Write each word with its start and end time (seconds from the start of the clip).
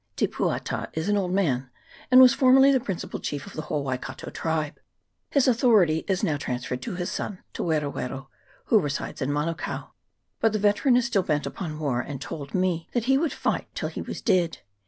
Te 0.15 0.25
Puata 0.25 0.89
is 0.93 1.07
an 1.09 1.15
old 1.15 1.31
man, 1.31 1.69
and 2.09 2.19
was 2.19 2.33
formerly 2.33 2.71
the 2.71 2.79
principal 2.79 3.19
chief 3.19 3.45
of 3.45 3.53
the 3.53 3.61
whole 3.61 3.83
Waikato 3.83 4.31
tribe; 4.31 4.79
his 5.29 5.47
authority 5.47 6.05
is 6.07 6.23
now 6.23 6.37
transferred 6.37 6.81
to 6.81 6.95
his 6.95 7.11
son, 7.11 7.43
Te 7.53 7.61
Wero 7.61 7.93
Wero, 7.93 8.27
who 8.65 8.79
resides 8.79 9.21
in 9.21 9.29
Manukao. 9.29 9.91
But 10.39 10.53
the 10.53 10.57
veteran 10.57 10.95
CHAP. 10.95 11.03
XXIII.] 11.03 11.03
MAUNGA 11.03 11.03
TAUTARI. 11.03 11.03
317 11.03 11.03
is 11.03 11.05
still 11.05 11.23
bent 11.23 11.45
upon 11.45 11.79
war, 11.79 12.01
and 12.01 12.19
told 12.19 12.55
me 12.55 12.89
that 12.93 13.03
he 13.05 13.17
would 13.19 13.31
fight 13.31 13.67
till 13.75 13.89
he 13.89 14.01
was 14.01 14.21
dead. 14.23 14.57